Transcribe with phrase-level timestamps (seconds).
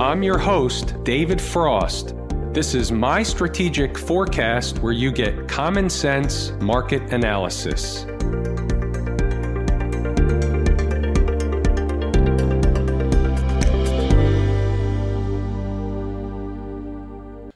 [0.00, 2.14] I'm your host, David Frost.
[2.54, 8.06] This is my strategic forecast where you get common sense market analysis.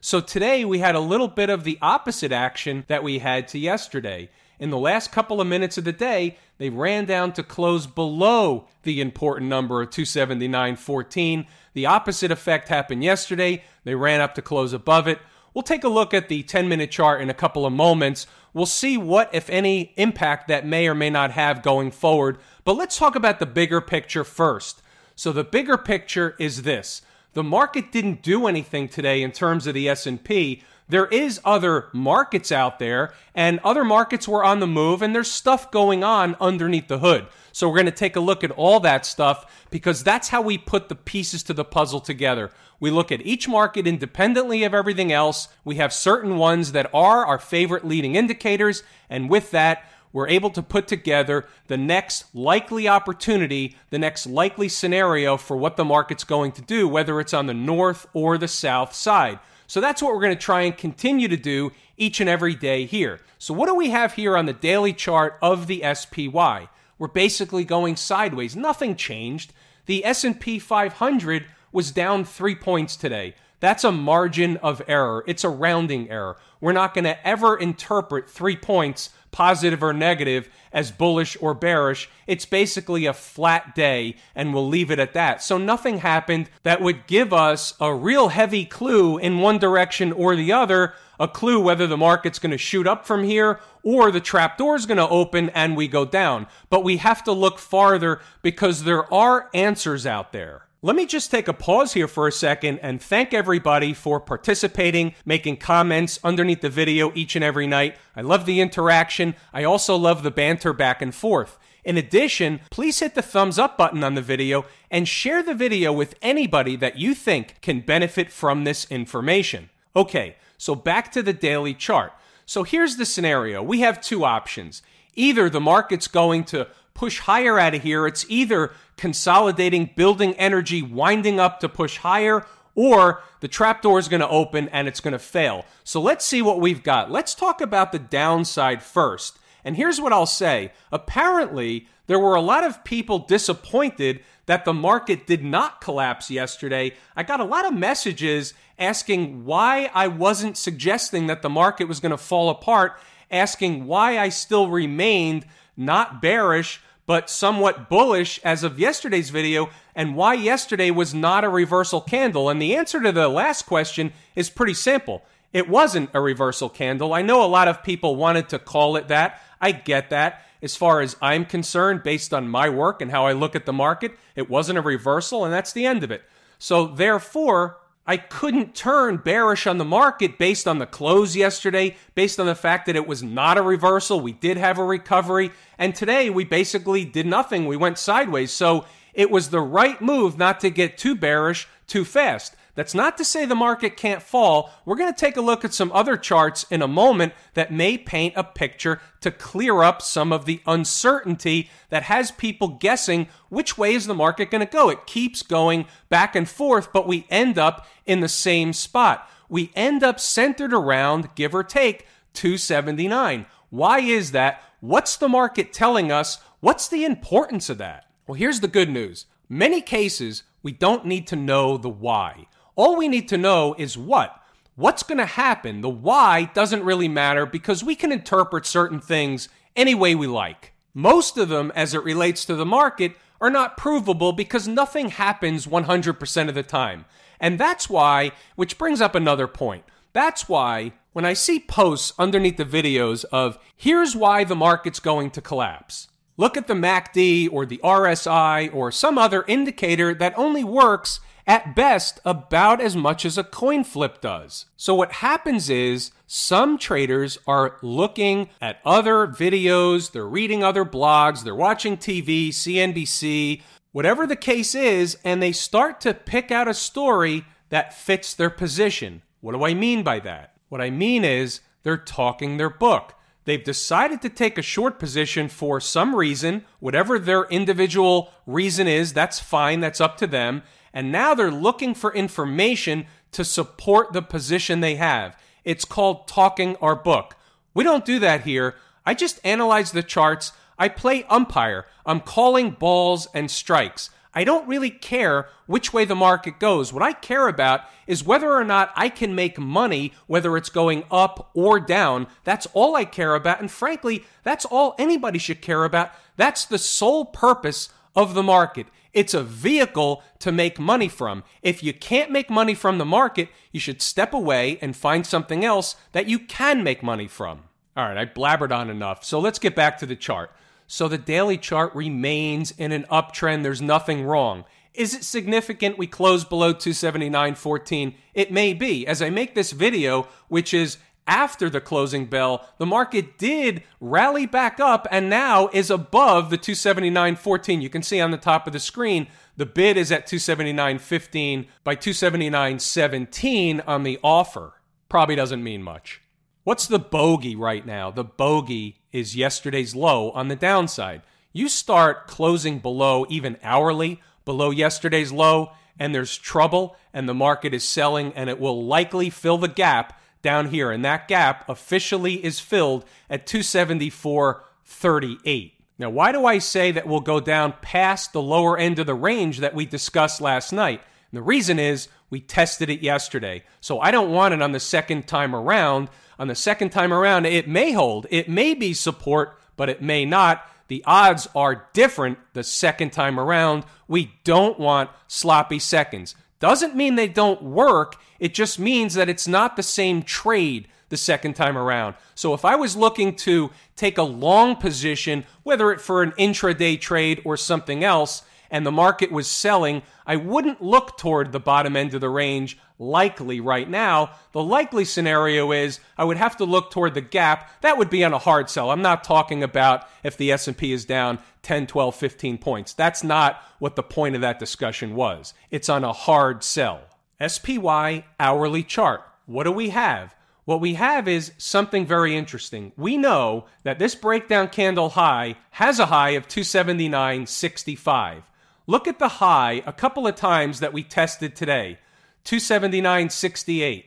[0.03, 3.59] So today we had a little bit of the opposite action that we had to
[3.59, 4.29] yesterday.
[4.61, 8.69] In the last couple of minutes of the day, they ran down to close below
[8.83, 11.47] the important number of 279.14.
[11.73, 13.65] The opposite effect happened yesterday.
[13.85, 15.19] They ran up to close above it.
[15.53, 18.27] We'll take a look at the 10 minute chart in a couple of moments.
[18.53, 22.39] We'll see what, if any, impact that may or may not have going forward.
[22.65, 24.83] But let's talk about the bigger picture first.
[25.17, 27.03] So the bigger picture is this.
[27.35, 32.53] The market didn't do anything today in terms of the S&P, there is other markets
[32.53, 36.89] out there and other markets were on the move and there's stuff going on underneath
[36.89, 37.27] the hood.
[37.53, 40.59] So we're going to take a look at all that stuff because that's how we
[40.59, 42.51] put the pieces to the puzzle together.
[42.81, 45.49] We look at each market independently of everything else.
[45.65, 50.51] We have certain ones that are our favorite leading indicators and with that we're able
[50.51, 56.23] to put together the next likely opportunity, the next likely scenario for what the market's
[56.23, 59.41] going to do, whether it's on the north or the south side.
[59.67, 62.85] So that's what we're going to try and continue to do each and every day
[62.87, 63.21] here.
[63.39, 66.69] So what do we have here on the daily chart of the SPY?
[66.99, 68.55] We're basically going sideways.
[68.55, 69.53] Nothing changed.
[69.87, 73.35] The S&P 500 was down 3 points today.
[73.61, 75.25] That's a margin of error.
[75.27, 76.37] It's a rounding error.
[76.61, 82.09] We're not going to ever interpret 3 points positive or negative, as bullish or bearish.
[82.25, 85.43] It's basically a flat day, and we'll leave it at that.
[85.43, 90.37] So nothing happened that would give us a real heavy clue in one direction or
[90.37, 94.21] the other, a clue whether the market's going to shoot up from here or the
[94.21, 96.47] trapdoor is going to open and we go down.
[96.71, 100.69] But we have to look farther because there are answers out there.
[100.85, 105.15] Let me just take a pause here for a second and thank everybody for participating,
[105.25, 107.97] making comments underneath the video each and every night.
[108.15, 109.35] I love the interaction.
[109.51, 111.57] I also love the banter back and forth.
[111.85, 115.91] In addition, please hit the thumbs up button on the video and share the video
[115.91, 119.71] with anybody that you think can benefit from this information.
[119.97, 122.13] Okay, so back to the daily chart.
[122.45, 124.83] So here's the scenario we have two options.
[125.15, 128.07] Either the market's going to push higher out of here.
[128.07, 134.21] It's either consolidating, building energy, winding up to push higher, or the trapdoor is going
[134.21, 135.65] to open and it's going to fail.
[135.85, 137.11] So let's see what we've got.
[137.11, 139.39] Let's talk about the downside first.
[139.65, 140.73] And here's what I'll say.
[140.93, 146.93] Apparently, there were a lot of people disappointed that the market did not collapse yesterday.
[147.17, 152.01] I got a lot of messages asking why I wasn't suggesting that the market was
[152.01, 153.01] going to fall apart,
[153.31, 155.47] asking why I still remained
[155.77, 161.49] not bearish, but somewhat bullish as of yesterday's video, and why yesterday was not a
[161.49, 162.49] reversal candle.
[162.49, 165.23] And the answer to the last question is pretty simple.
[165.53, 167.13] It wasn't a reversal candle.
[167.13, 169.41] I know a lot of people wanted to call it that.
[169.61, 170.45] I get that.
[170.63, 173.73] As far as I'm concerned, based on my work and how I look at the
[173.73, 176.23] market, it wasn't a reversal, and that's the end of it.
[176.59, 182.39] So, therefore, I couldn't turn bearish on the market based on the close yesterday, based
[182.39, 184.21] on the fact that it was not a reversal.
[184.21, 185.53] We did have a recovery.
[185.79, 187.67] And today we basically did nothing.
[187.67, 188.51] We went sideways.
[188.51, 188.85] So
[189.15, 192.57] it was the right move not to get too bearish too fast.
[192.75, 194.71] That's not to say the market can't fall.
[194.85, 197.97] We're going to take a look at some other charts in a moment that may
[197.97, 203.79] paint a picture to clear up some of the uncertainty that has people guessing which
[203.79, 204.89] way is the market going to go.
[204.91, 209.31] It keeps going back and forth, but we end up in the same spot.
[209.49, 213.47] We end up centered around, give or take, 279.
[213.71, 214.63] Why is that?
[214.81, 216.39] What's the market telling us?
[216.61, 218.07] What's the importance of that?
[218.27, 219.27] Well, here's the good news.
[219.49, 222.47] Many cases, we don't need to know the why.
[222.77, 224.41] All we need to know is what.
[224.77, 225.81] What's going to happen?
[225.81, 230.73] The why doesn't really matter because we can interpret certain things any way we like.
[230.93, 235.67] Most of them, as it relates to the market, are not provable because nothing happens
[235.67, 237.05] 100% of the time.
[237.39, 239.85] And that's why, which brings up another point.
[240.13, 245.31] That's why when I see posts underneath the videos of here's why the market's going
[245.33, 250.65] to collapse, look at the MACD or the RSI or some other indicator that only
[250.65, 254.67] works at best about as much as a coin flip does.
[254.77, 261.45] So what happens is some traders are looking at other videos, they're reading other blogs,
[261.45, 263.63] they're watching TV, CNBC,
[263.93, 268.51] whatever the case is, and they start to pick out a story that fits their
[268.51, 269.23] position.
[269.41, 270.55] What do I mean by that?
[270.69, 273.15] What I mean is they're talking their book.
[273.45, 279.13] They've decided to take a short position for some reason, whatever their individual reason is,
[279.13, 280.63] that's fine, that's up to them.
[280.95, 285.37] And now they're looking for information to support the position they have.
[285.65, 287.37] It's called talking our book.
[287.75, 288.77] We don't do that here.
[289.05, 290.53] I just analyze the charts.
[290.79, 291.85] I play umpire.
[292.07, 294.11] I'm calling balls and strikes.
[294.35, 296.93] I don't really care which way the market goes.
[296.93, 301.05] What I care about is whether or not I can make money, whether it's going
[301.11, 302.27] up or down.
[302.45, 303.61] That's all I care about.
[303.61, 306.11] And frankly, that's all anybody should care about.
[306.37, 308.87] That's the sole purpose of the market.
[309.15, 311.45] It's a vehicle to make money from.
[311.63, 315.65] If you can't make money from the market, you should step away and find something
[315.65, 317.63] else that you can make money from.
[317.97, 319.25] All right, I blabbered on enough.
[319.25, 320.51] So let's get back to the chart.
[320.87, 323.63] So the daily chart remains in an uptrend.
[323.63, 324.65] There's nothing wrong.
[324.93, 328.15] Is it significant we close below 279.14?
[328.35, 329.07] It may be.
[329.07, 334.47] As I make this video, which is after the closing bell, the market did rally
[334.47, 337.81] back up and now is above the 279.14.
[337.81, 341.97] You can see on the top of the screen, the bid is at 279.15 by
[341.97, 344.75] 279.17 on the offer.
[345.09, 346.21] Probably doesn't mean much.
[346.65, 348.11] What's the bogey right now?
[348.11, 351.23] The bogey is yesterday's low on the downside.
[351.53, 357.73] You start closing below even hourly, below yesterday's low, and there's trouble, and the market
[357.73, 360.93] is selling, and it will likely fill the gap down here.
[360.93, 365.73] And that gap officially is filled at 274.38.
[365.99, 369.15] Now, why do I say that we'll go down past the lower end of the
[369.15, 371.03] range that we discussed last night?
[371.33, 373.65] And the reason is we tested it yesterday.
[373.81, 377.47] So I don't want it on the second time around on the second time around,
[377.47, 380.69] it may hold, it may be support, but it may not.
[380.89, 383.85] The odds are different the second time around.
[384.07, 386.35] We don't want sloppy seconds.
[386.61, 391.17] Doesn't mean they don't work, it just means that it's not the same trade the
[391.17, 392.15] second time around.
[392.35, 397.01] So if I was looking to take a long position, whether it for an intraday
[397.01, 401.97] trade or something else, and the market was selling, I wouldn't look toward the bottom
[401.97, 404.31] end of the range likely right now.
[404.53, 407.83] The likely scenario is I would have to look toward the gap.
[407.83, 408.91] That would be on a hard sell.
[408.91, 412.95] I'm not talking about if the S&P is down 10, 12, 15 points.
[412.95, 415.55] That's not what the point of that discussion was.
[415.71, 417.03] It's on a hard sell.
[417.47, 419.23] SPY hourly chart.
[419.47, 420.35] What do we have?
[420.65, 422.93] What we have is something very interesting.
[422.97, 428.43] We know that this breakdown candle high has a high of 279.65.
[428.87, 431.99] Look at the high a couple of times that we tested today.
[432.45, 434.05] 279.68,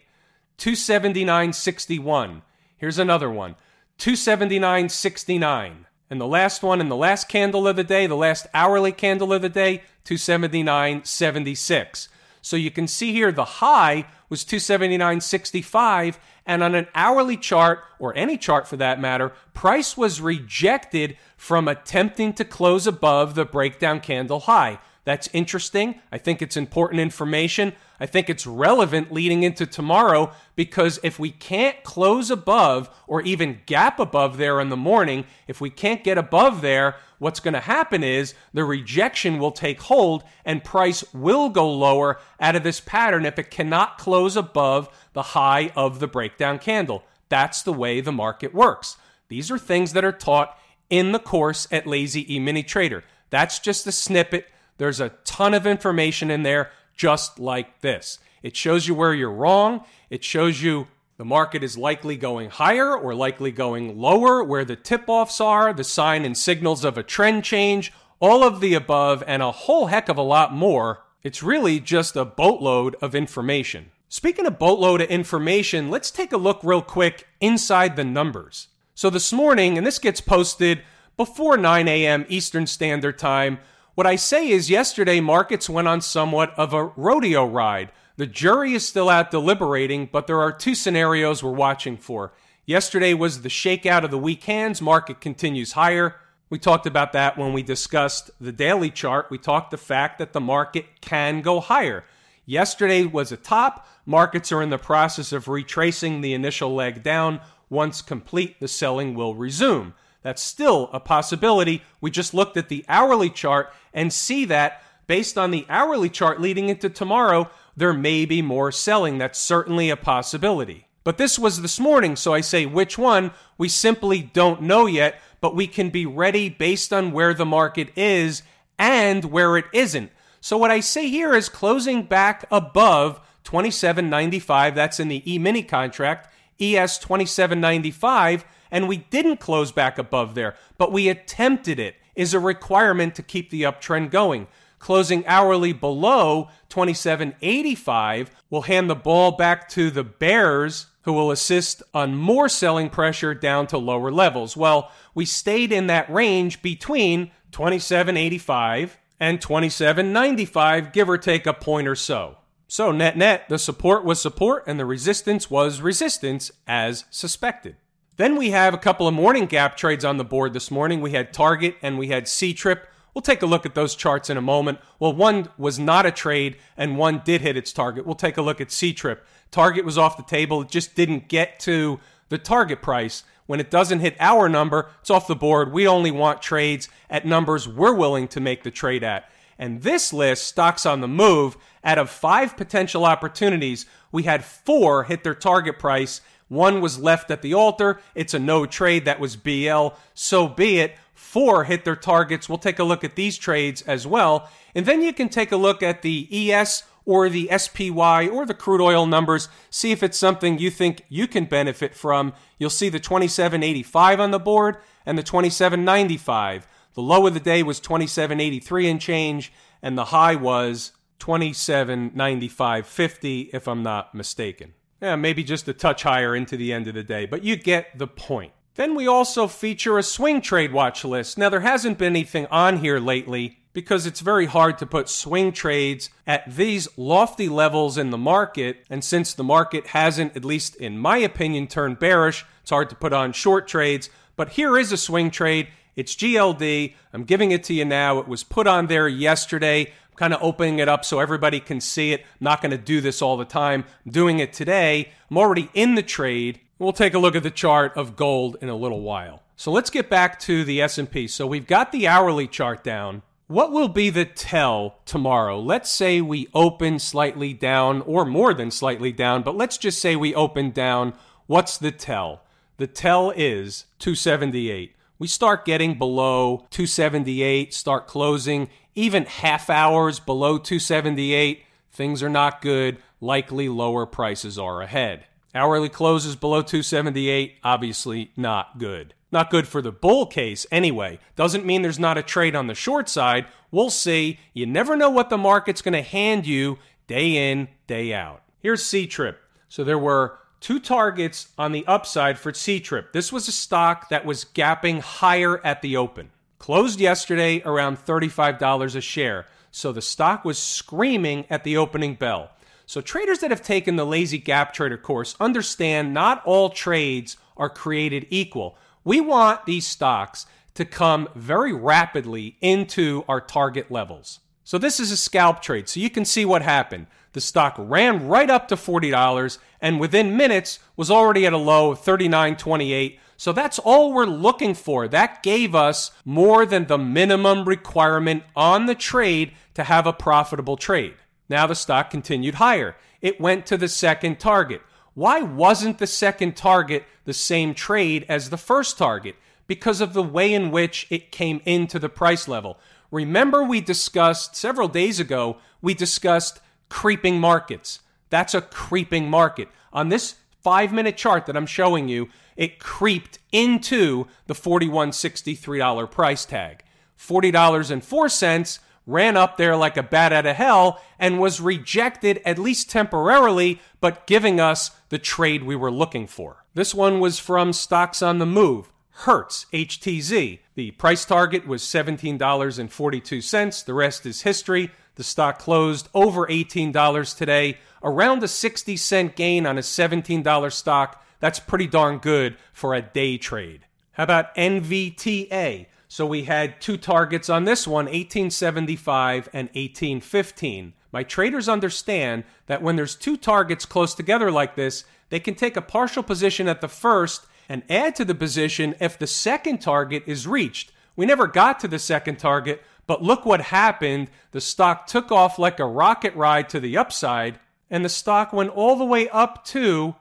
[0.58, 2.42] 279.61.
[2.78, 3.56] Here's another one,
[3.98, 5.74] 279.69.
[6.10, 9.34] And the last one, and the last candle of the day, the last hourly candle
[9.34, 12.08] of the day, 279.76.
[12.42, 18.16] So you can see here the high was 279.65, and on an hourly chart, or
[18.16, 24.00] any chart for that matter, price was rejected from attempting to close above the breakdown
[24.00, 24.80] candle high.
[25.08, 26.02] That's interesting.
[26.12, 27.72] I think it's important information.
[27.98, 33.62] I think it's relevant leading into tomorrow because if we can't close above or even
[33.66, 37.62] gap above there in the morning, if we can't get above there, what's going to
[37.62, 42.82] happen is the rejection will take hold and price will go lower out of this
[42.82, 47.02] pattern if it cannot close above the high of the breakdown candle.
[47.30, 48.98] That's the way the market works.
[49.30, 50.60] These are things that are taught
[50.90, 53.06] in the course at Lazy E Mini Trader.
[53.30, 58.20] That's just a snippet there's a ton of information in there just like this.
[58.44, 59.84] It shows you where you're wrong.
[60.10, 60.88] It shows you
[61.18, 65.74] the market is likely going higher or likely going lower, where the tip offs are,
[65.74, 69.88] the sign and signals of a trend change, all of the above, and a whole
[69.88, 71.04] heck of a lot more.
[71.24, 73.92] It's really just a boatload of information.
[74.10, 78.68] Speaking of boatload of information, let's take a look real quick inside the numbers.
[78.94, 80.82] So this morning, and this gets posted
[81.18, 82.26] before 9 a.m.
[82.30, 83.58] Eastern Standard Time,
[83.98, 87.92] what I say is, yesterday markets went on somewhat of a rodeo ride.
[88.18, 92.32] The jury is still out deliberating, but there are two scenarios we're watching for.
[92.68, 96.16] Yesterday was the shakeout of the weak hands, market continues higher.
[96.52, 99.32] We talked about that when we discussed the daily chart.
[99.32, 102.04] We talked the fact that the market can go higher.
[102.46, 103.88] Yesterday was a top.
[104.06, 107.42] Markets are in the process of retracing the initial leg down.
[107.68, 109.96] Once complete, the selling will resume.
[110.28, 111.84] That's still a possibility.
[112.02, 116.42] We just looked at the hourly chart and see that based on the hourly chart
[116.42, 119.18] leading into tomorrow, there may be more selling.
[119.18, 120.86] That's certainly a possibility.
[121.06, 123.32] But this was this morning, so I say which one?
[123.58, 127.88] We simply don't know yet, but we can be ready based on where the market
[127.96, 128.44] is
[128.78, 130.12] and where it isn't.
[130.42, 135.64] So what I say here is closing back above 27.95, that's in the E mini
[135.64, 142.34] contract, ES 27.95 and we didn't close back above there, but we attempted it, is
[142.34, 144.48] a requirement to keep the uptrend going.
[144.80, 151.82] Closing hourly below 27.85 will hand the ball back to the bears who will assist
[151.94, 154.58] on more selling pressure down to lower levels.
[154.58, 161.88] Well, we stayed in that range between 27.85 and 27.95, give or take a point
[161.88, 162.38] or so.
[162.70, 167.78] So, net net, the support was support and the resistance was resistance as suspected.
[168.18, 171.00] Then we have a couple of morning gap trades on the board this morning.
[171.00, 172.82] We had Target and we had Ctrip.
[173.14, 174.80] We'll take a look at those charts in a moment.
[175.00, 178.06] Well, one was not a trade and one did hit its target.
[178.06, 179.20] We'll take a look at Ctrip.
[179.50, 180.64] Target was off the table.
[180.64, 183.24] It just didn't get to the target price.
[183.46, 185.72] When it doesn't hit our number, it's off the board.
[185.72, 189.30] We only want trades at numbers we're willing to make the trade at.
[189.60, 195.06] And this list, stocks on the move, out of five potential opportunities, we had four
[195.06, 196.22] hit their target price.
[196.48, 198.00] One was left at the altar.
[198.16, 199.06] It's a no trade.
[199.06, 199.90] That was BL.
[200.14, 200.96] So be it.
[201.14, 202.48] Four hit their targets.
[202.48, 204.50] We'll take a look at these trades as well.
[204.76, 208.54] And then you can take a look at the ES or the SPY or the
[208.54, 212.34] crude oil numbers, see if it's something you think you can benefit from.
[212.60, 216.68] You'll see the 2785 on the board and the 2795.
[216.98, 223.68] The low of the day was 2783 and change, and the high was 2795.50 if
[223.68, 224.74] I'm not mistaken.
[225.00, 228.00] Yeah, maybe just a touch higher into the end of the day, but you get
[228.00, 228.54] the point.
[228.74, 231.38] Then we also feature a swing trade watch list.
[231.38, 235.52] Now, there hasn't been anything on here lately because it's very hard to put swing
[235.52, 238.84] trades at these lofty levels in the market.
[238.90, 242.96] And since the market hasn't, at least in my opinion, turned bearish, it's hard to
[242.96, 244.10] put on short trades.
[244.36, 245.68] But here is a swing trade.
[245.98, 246.94] It's GLD.
[247.12, 248.20] I'm giving it to you now.
[248.20, 249.88] It was put on there yesterday.
[249.88, 252.22] I'm kind of opening it up so everybody can see it.
[252.22, 253.84] I'm not going to do this all the time.
[254.06, 255.10] I'm doing it today.
[255.30, 256.60] I'm already in the trade.
[256.78, 259.42] We'll take a look at the chart of gold in a little while.
[259.56, 261.28] So let's get back to the S&P.
[261.28, 263.24] So we've got the hourly chart down.
[263.48, 265.60] What will be the tell tomorrow?
[265.60, 270.16] Let's say we open slightly down or more than slightly down, but let's just say
[270.16, 271.14] we open down.
[271.48, 272.44] What's the tell?
[272.76, 274.94] The tell is 278.
[275.20, 281.64] We start getting below 278, start closing even half hours below 278.
[281.92, 282.98] Things are not good.
[283.20, 285.26] Likely lower prices are ahead.
[285.56, 289.16] Hourly closes below 278, obviously not good.
[289.32, 291.20] Not good for the bull case anyway.
[291.36, 293.48] Doesn't mean there's not a trade on the short side.
[293.72, 294.40] We'll see.
[294.54, 298.44] You never know what the market's going to hand you day in, day out.
[298.60, 299.36] Here's Ctrip.
[299.68, 303.12] So there were two targets on the upside for Ctrip.
[303.12, 306.32] This was a stock that was gapping higher at the open.
[306.60, 309.46] Closed yesterday around $35 a share.
[309.72, 312.52] So the stock was screaming at the opening bell.
[312.86, 317.70] So traders that have taken the lazy gap trader course understand not all trades are
[317.70, 318.78] created equal.
[319.04, 320.46] We want these stocks
[320.76, 324.40] to come very rapidly into our target levels.
[324.64, 325.90] So this is a scalp trade.
[325.90, 327.08] So you can see what happened.
[327.38, 331.92] The stock ran right up to $40 and within minutes was already at a low
[331.92, 333.20] of 39.28.
[333.38, 335.08] So that's all we're looking for.
[335.08, 340.78] That gave us more than the minimum requirement on the trade to have a profitable
[340.78, 341.14] trade.
[341.48, 342.96] Now the stock continued higher.
[343.22, 344.82] It went to the second target.
[345.14, 349.36] Why wasn't the second target the same trade as the first target?
[349.68, 352.80] Because of the way in which it came into the price level.
[353.12, 358.02] Remember, we discussed several days ago, we discussed creeping markets.
[358.30, 359.70] That's a creeping market.
[359.94, 366.46] On this five minute chart that I'm showing you, it creeped into the $41.63 price
[366.46, 366.84] tag.
[367.18, 372.90] $40.04 ran up there like a bat out of hell and was rejected, at least
[372.90, 376.66] temporarily, but giving us the trade we were looking for.
[376.74, 378.94] This one was from Stocks on the Move.
[379.22, 380.60] Hertz, HTZ.
[380.76, 383.86] The price target was $17.42.
[383.86, 384.92] The rest is history.
[385.18, 391.26] The stock closed over $18 today, around a 60 cent gain on a $17 stock.
[391.40, 393.88] That's pretty darn good for a day trade.
[394.12, 395.88] How about NVTA?
[396.08, 400.94] So we had two targets on this one 1875 and 1815.
[401.12, 405.76] My traders understand that when there's two targets close together like this, they can take
[405.76, 410.22] a partial position at the first and add to the position if the second target
[410.28, 410.92] is reached.
[411.16, 414.30] We never got to the second target, but look what happened.
[414.52, 417.60] The stock took off like a rocket ride to the upside,
[417.90, 420.16] and the stock went all the way up to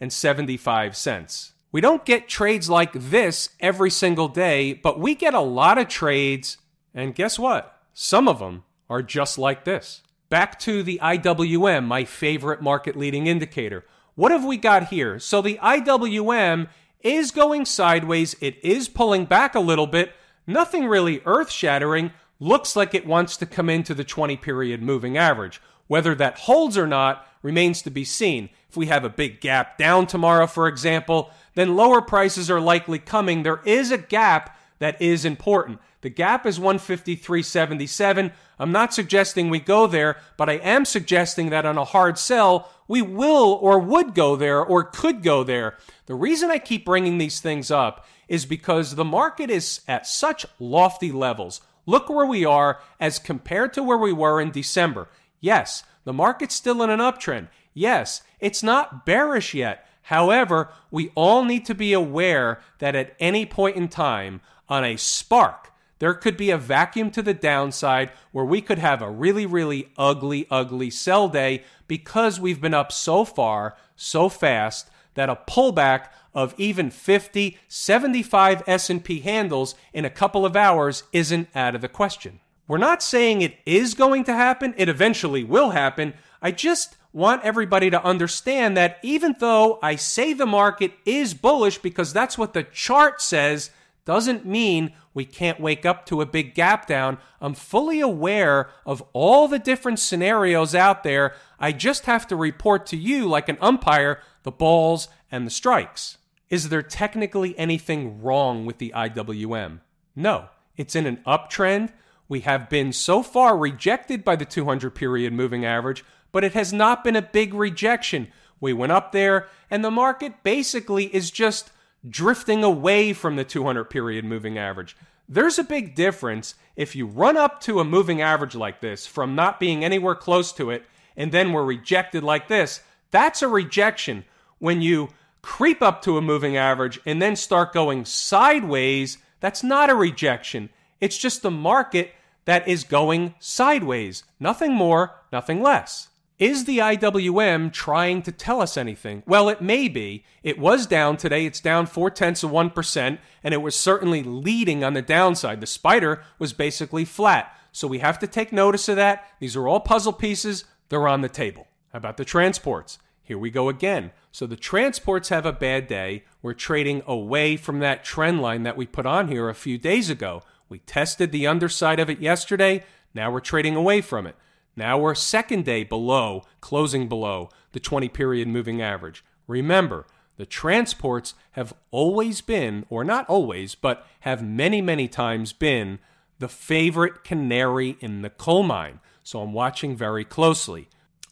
[0.00, 1.52] $70.75.
[1.72, 5.88] We don't get trades like this every single day, but we get a lot of
[5.88, 6.58] trades,
[6.94, 7.80] and guess what?
[7.92, 10.02] Some of them are just like this.
[10.28, 13.84] Back to the IWM, my favorite market leading indicator.
[14.14, 15.18] What have we got here?
[15.18, 16.68] So the IWM
[17.00, 18.34] is going sideways.
[18.40, 20.12] It is pulling back a little bit.
[20.46, 22.12] Nothing really earth shattering.
[22.40, 25.60] Looks like it wants to come into the 20 period moving average.
[25.86, 28.48] Whether that holds or not remains to be seen.
[28.76, 33.42] We have a big gap down tomorrow, for example, then lower prices are likely coming.
[33.42, 35.78] There is a gap that is important.
[36.02, 38.32] The gap is 153.77.
[38.58, 42.70] I'm not suggesting we go there, but I am suggesting that on a hard sell,
[42.86, 45.78] we will or would go there or could go there.
[46.06, 50.46] The reason I keep bringing these things up is because the market is at such
[50.58, 51.60] lofty levels.
[51.86, 55.08] Look where we are as compared to where we were in December.
[55.40, 57.48] Yes, the market's still in an uptrend.
[57.78, 59.86] Yes, it's not bearish yet.
[60.00, 64.96] However, we all need to be aware that at any point in time, on a
[64.96, 69.44] spark, there could be a vacuum to the downside where we could have a really,
[69.44, 75.38] really ugly, ugly sell day because we've been up so far, so fast that a
[75.46, 81.82] pullback of even 50, 75 S&P handles in a couple of hours isn't out of
[81.82, 82.40] the question.
[82.66, 86.14] We're not saying it is going to happen, it eventually will happen.
[86.40, 91.78] I just want everybody to understand that even though I say the market is bullish
[91.78, 93.70] because that's what the chart says,
[94.04, 97.16] doesn't mean we can't wake up to a big gap down.
[97.40, 101.34] I'm fully aware of all the different scenarios out there.
[101.58, 106.18] I just have to report to you, like an umpire, the balls and the strikes.
[106.50, 109.80] Is there technically anything wrong with the IWM?
[110.14, 110.50] No.
[110.76, 111.92] It's in an uptrend.
[112.28, 116.04] We have been so far rejected by the 200 period moving average,
[116.36, 118.28] but it has not been a big rejection.
[118.60, 121.70] We went up there, and the market basically is just
[122.06, 124.98] drifting away from the 200 period moving average.
[125.26, 129.34] There's a big difference if you run up to a moving average like this from
[129.34, 130.84] not being anywhere close to it
[131.16, 132.82] and then we're rejected like this.
[133.10, 134.26] That's a rejection.
[134.58, 135.08] When you
[135.40, 140.68] creep up to a moving average and then start going sideways, that's not a rejection.
[141.00, 142.12] It's just the market
[142.44, 144.24] that is going sideways.
[144.38, 146.08] Nothing more, nothing less.
[146.38, 149.22] Is the IWM trying to tell us anything?
[149.26, 150.22] Well, it may be.
[150.42, 151.46] It was down today.
[151.46, 155.62] It's down four tenths of 1%, and it was certainly leading on the downside.
[155.62, 157.56] The spider was basically flat.
[157.72, 159.26] So we have to take notice of that.
[159.40, 160.64] These are all puzzle pieces.
[160.90, 161.68] They're on the table.
[161.92, 162.98] How about the transports?
[163.22, 164.12] Here we go again.
[164.30, 166.24] So the transports have a bad day.
[166.42, 170.10] We're trading away from that trend line that we put on here a few days
[170.10, 170.42] ago.
[170.68, 172.84] We tested the underside of it yesterday.
[173.14, 174.36] Now we're trading away from it.
[174.76, 179.24] Now we're second day below, closing below the 20 period moving average.
[179.46, 185.98] Remember, the transports have always been, or not always, but have many, many times been
[186.38, 189.00] the favorite canary in the coal mine.
[189.22, 190.88] So I'm watching very closely.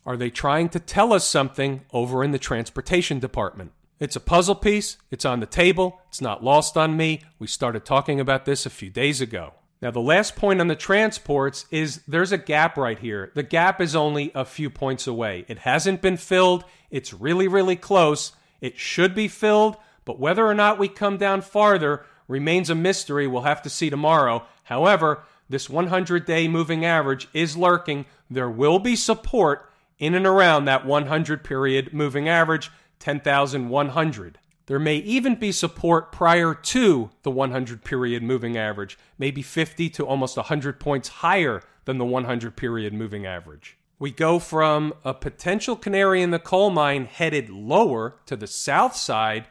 [0.07, 3.73] Are they trying to tell us something over in the transportation department?
[4.01, 4.97] It's a puzzle piece.
[5.11, 6.01] It's on the table.
[6.09, 7.21] It's not lost on me.
[7.39, 9.53] We started talking about this a few days ago.
[9.83, 13.31] Now, the last point on the transports is there's a gap right here.
[13.35, 15.45] The gap is only a few points away.
[15.49, 16.65] It hasn't been filled.
[16.91, 18.33] It's really, really close.
[18.61, 23.27] It should be filled, but whether or not we come down farther remains a mystery.
[23.27, 24.47] We'll have to see tomorrow.
[24.65, 28.07] However, this 100 day moving average is lurking.
[28.31, 34.39] There will be support in and around that 100 period moving average, 10,100.
[34.67, 40.07] There may even be support prior to the 100 period moving average, maybe 50 to
[40.07, 43.77] almost 100 points higher than the 100 period moving average.
[43.99, 48.97] We go from a potential canary in the coal mine headed lower to the south
[48.97, 49.47] side.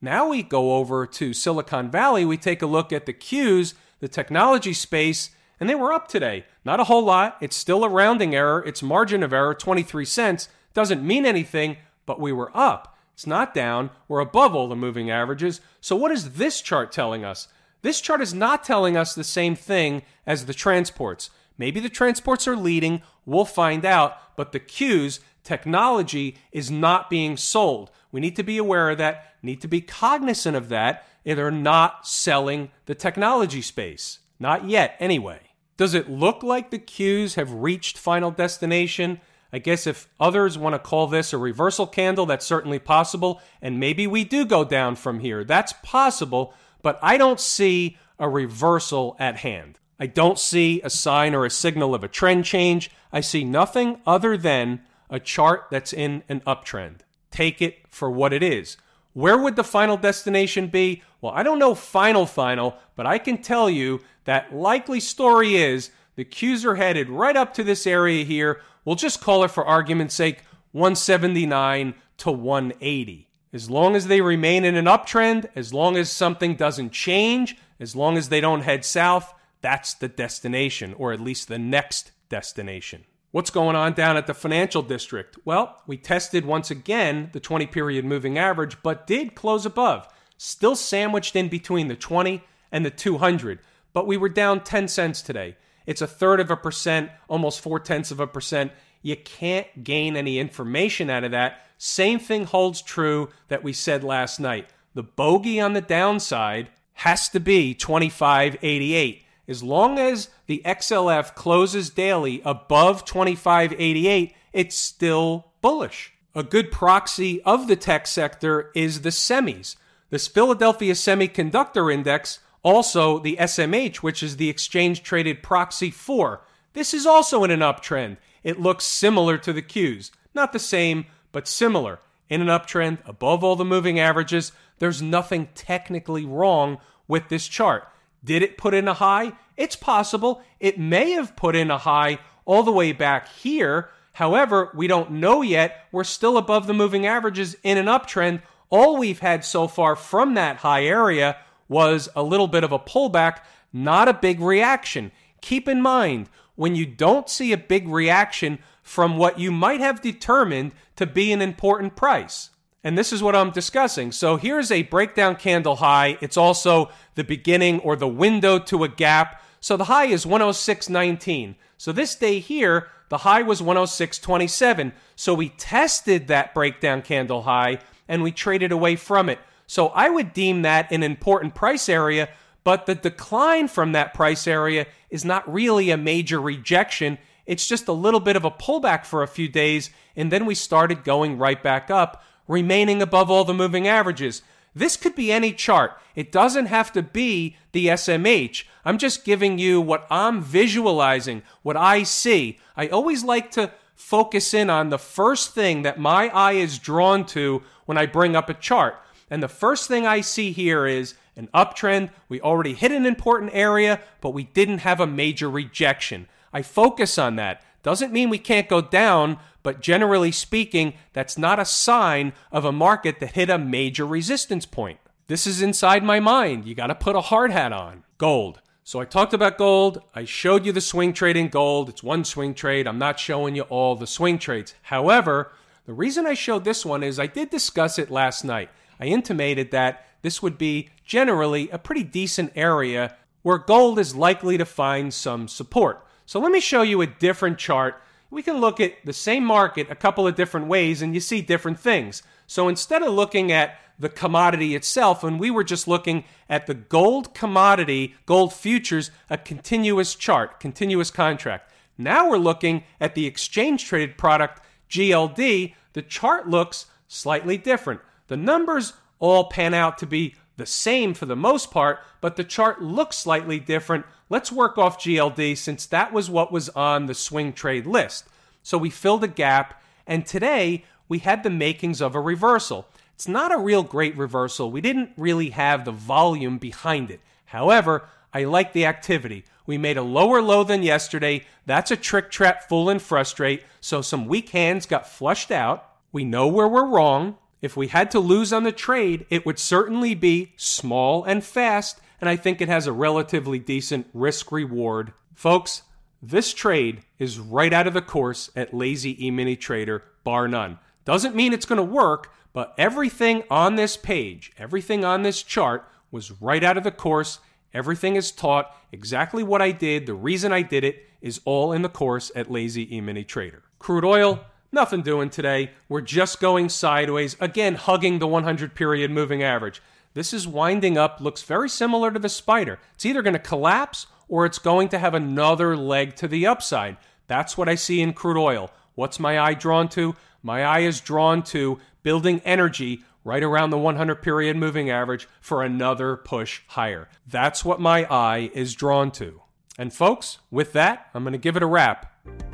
[0.00, 2.24] Now we go over to Silicon Valley.
[2.24, 6.46] We take a look at the Qs, the technology space, and they were up today.
[6.64, 7.36] Not a whole lot.
[7.40, 8.64] It's still a rounding error.
[8.66, 10.48] It's margin of error, 23 cents.
[10.72, 12.93] Doesn't mean anything, but we were up.
[13.14, 13.90] It's not down.
[14.08, 15.60] We're above all the moving averages.
[15.80, 17.48] So, what is this chart telling us?
[17.82, 21.30] This chart is not telling us the same thing as the transports.
[21.56, 23.02] Maybe the transports are leading.
[23.24, 24.36] We'll find out.
[24.36, 27.90] But the Qs, technology, is not being sold.
[28.10, 31.06] We need to be aware of that, need to be cognizant of that.
[31.24, 34.18] They're not selling the technology space.
[34.38, 35.40] Not yet, anyway.
[35.76, 39.20] Does it look like the Qs have reached final destination?
[39.54, 43.40] I guess if others want to call this a reversal candle, that's certainly possible.
[43.62, 45.44] And maybe we do go down from here.
[45.44, 49.78] That's possible, but I don't see a reversal at hand.
[50.00, 52.90] I don't see a sign or a signal of a trend change.
[53.12, 57.02] I see nothing other than a chart that's in an uptrend.
[57.30, 58.76] Take it for what it is.
[59.12, 61.04] Where would the final destination be?
[61.20, 65.92] Well, I don't know final final, but I can tell you that likely story is
[66.16, 68.60] the Qs are headed right up to this area here.
[68.84, 70.42] We'll just call it for argument's sake
[70.72, 73.28] 179 to 180.
[73.52, 77.94] As long as they remain in an uptrend, as long as something doesn't change, as
[77.94, 83.04] long as they don't head south, that's the destination, or at least the next destination.
[83.30, 85.38] What's going on down at the financial district?
[85.44, 90.76] Well, we tested once again the 20 period moving average, but did close above, still
[90.76, 93.60] sandwiched in between the 20 and the 200.
[93.92, 95.56] But we were down 10 cents today.
[95.86, 98.72] It's a third of a percent, almost four tenths of a percent.
[99.02, 101.66] You can't gain any information out of that.
[101.78, 104.68] Same thing holds true that we said last night.
[104.94, 111.90] The bogey on the downside has to be 2588 as long as the XLF closes
[111.90, 116.12] daily above 2588, it's still bullish.
[116.34, 119.76] A good proxy of the tech sector is the semis.
[120.10, 126.40] This Philadelphia Semiconductor Index, also the SMH, which is the exchange traded proxy for.
[126.72, 128.16] This is also in an uptrend.
[128.42, 130.10] It looks similar to the Qs.
[130.34, 132.00] Not the same, but similar.
[132.28, 137.86] In an uptrend, above all the moving averages, there's nothing technically wrong with this chart.
[138.24, 139.32] Did it put in a high?
[139.56, 140.42] It's possible.
[140.58, 143.90] It may have put in a high all the way back here.
[144.14, 145.86] However, we don't know yet.
[145.92, 148.40] We're still above the moving averages in an uptrend.
[148.70, 151.36] All we've had so far from that high area
[151.68, 153.38] was a little bit of a pullback,
[153.72, 155.12] not a big reaction.
[155.40, 160.00] Keep in mind, when you don't see a big reaction from what you might have
[160.00, 162.50] determined to be an important price,
[162.84, 164.12] and this is what I'm discussing.
[164.12, 166.18] So here's a breakdown candle high.
[166.20, 169.42] It's also the beginning or the window to a gap.
[169.60, 171.54] So the high is 106.19.
[171.78, 174.92] So this day here, the high was 106.27.
[175.16, 179.38] So we tested that breakdown candle high and we traded away from it.
[179.66, 182.28] So I would deem that an important price area,
[182.64, 187.18] but the decline from that price area is not really a major rejection.
[187.46, 190.54] It's just a little bit of a pullback for a few days, and then we
[190.54, 194.42] started going right back up remaining above all the moving averages.
[194.74, 195.92] This could be any chart.
[196.14, 198.64] It doesn't have to be the SMH.
[198.84, 202.58] I'm just giving you what I'm visualizing, what I see.
[202.76, 207.24] I always like to focus in on the first thing that my eye is drawn
[207.26, 209.00] to when I bring up a chart.
[209.30, 212.10] And the first thing I see here is an uptrend.
[212.28, 216.28] We already hit an important area, but we didn't have a major rejection.
[216.52, 217.62] I focus on that.
[217.82, 222.72] Doesn't mean we can't go down, but generally speaking, that's not a sign of a
[222.72, 224.98] market that hit a major resistance point.
[225.26, 226.66] This is inside my mind.
[226.66, 228.04] You got to put a hard hat on.
[228.18, 228.60] Gold.
[228.84, 230.02] So I talked about gold.
[230.14, 231.88] I showed you the swing trade in gold.
[231.88, 232.86] It's one swing trade.
[232.86, 234.74] I'm not showing you all the swing trades.
[234.82, 235.52] However,
[235.86, 238.68] the reason I showed this one is I did discuss it last night.
[239.00, 244.56] I intimated that this would be generally a pretty decent area where gold is likely
[244.56, 246.06] to find some support.
[246.26, 248.02] So let me show you a different chart.
[248.30, 251.42] We can look at the same market a couple of different ways and you see
[251.42, 252.22] different things.
[252.46, 256.74] So instead of looking at the commodity itself, and we were just looking at the
[256.74, 261.70] gold commodity, gold futures, a continuous chart, continuous contract.
[261.96, 265.74] Now we're looking at the exchange traded product, GLD.
[265.92, 268.00] The chart looks slightly different.
[268.34, 272.42] The numbers all pan out to be the same for the most part, but the
[272.42, 274.06] chart looks slightly different.
[274.28, 278.26] Let's work off GLD since that was what was on the swing trade list.
[278.64, 282.88] So we filled a gap, and today we had the makings of a reversal.
[283.14, 284.68] It's not a real great reversal.
[284.68, 287.20] We didn't really have the volume behind it.
[287.44, 289.44] However, I like the activity.
[289.64, 291.46] We made a lower low than yesterday.
[291.66, 293.62] That's a trick trap, fool and frustrate.
[293.80, 295.88] So some weak hands got flushed out.
[296.10, 297.36] We know where we're wrong.
[297.64, 301.98] If we had to lose on the trade, it would certainly be small and fast,
[302.20, 305.14] and I think it has a relatively decent risk reward.
[305.34, 305.82] Folks,
[306.22, 310.78] this trade is right out of the course at Lazy E Mini Trader, bar none.
[311.06, 315.88] Doesn't mean it's going to work, but everything on this page, everything on this chart
[316.10, 317.38] was right out of the course
[317.74, 320.06] Everything is taught exactly what I did.
[320.06, 323.64] The reason I did it is all in the course at Lazy E Mini Trader.
[323.80, 324.44] Crude oil,
[324.74, 325.70] nothing doing today.
[325.88, 329.80] We're just going sideways, again, hugging the 100 period moving average.
[330.12, 332.78] This is winding up, looks very similar to the spider.
[332.94, 336.96] It's either going to collapse or it's going to have another leg to the upside.
[337.26, 338.70] That's what I see in crude oil.
[338.94, 340.14] What's my eye drawn to?
[340.42, 345.62] My eye is drawn to building energy right around the 100 period moving average for
[345.62, 347.08] another push higher.
[347.26, 349.40] That's what my eye is drawn to.
[349.78, 352.53] And folks, with that, I'm going to give it a wrap.